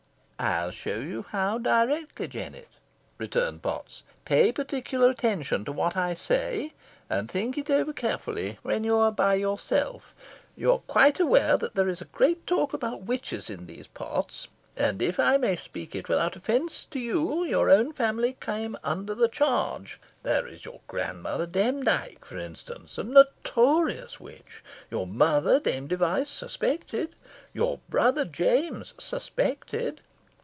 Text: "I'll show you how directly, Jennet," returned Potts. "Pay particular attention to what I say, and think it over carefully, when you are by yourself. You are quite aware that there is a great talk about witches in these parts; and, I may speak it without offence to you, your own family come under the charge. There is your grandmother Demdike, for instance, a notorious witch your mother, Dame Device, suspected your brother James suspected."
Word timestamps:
"I'll 0.43 0.71
show 0.71 0.95
you 0.97 1.21
how 1.29 1.59
directly, 1.59 2.27
Jennet," 2.27 2.67
returned 3.19 3.61
Potts. 3.61 4.01
"Pay 4.25 4.51
particular 4.51 5.11
attention 5.11 5.63
to 5.65 5.71
what 5.71 5.95
I 5.95 6.15
say, 6.15 6.73
and 7.11 7.29
think 7.29 7.59
it 7.59 7.69
over 7.69 7.93
carefully, 7.93 8.57
when 8.63 8.83
you 8.83 8.97
are 8.97 9.11
by 9.11 9.35
yourself. 9.35 10.15
You 10.55 10.71
are 10.73 10.77
quite 10.79 11.19
aware 11.19 11.57
that 11.57 11.75
there 11.75 11.87
is 11.87 12.01
a 12.01 12.05
great 12.05 12.47
talk 12.47 12.73
about 12.73 13.03
witches 13.03 13.51
in 13.51 13.67
these 13.67 13.85
parts; 13.85 14.47
and, 14.75 14.99
I 15.19 15.37
may 15.37 15.55
speak 15.57 15.93
it 15.93 16.09
without 16.09 16.35
offence 16.35 16.85
to 16.85 16.97
you, 16.99 17.45
your 17.45 17.69
own 17.69 17.93
family 17.93 18.35
come 18.39 18.75
under 18.83 19.13
the 19.13 19.29
charge. 19.29 20.01
There 20.23 20.47
is 20.47 20.65
your 20.65 20.81
grandmother 20.87 21.45
Demdike, 21.45 22.25
for 22.25 22.39
instance, 22.39 22.97
a 22.97 23.03
notorious 23.03 24.19
witch 24.19 24.63
your 24.89 25.05
mother, 25.05 25.59
Dame 25.59 25.85
Device, 25.85 26.31
suspected 26.31 27.13
your 27.53 27.79
brother 27.89 28.25
James 28.25 28.95
suspected." 28.97 30.01